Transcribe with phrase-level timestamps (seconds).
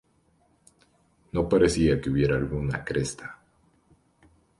[1.31, 3.37] No parecía que hubiera alguna cresta.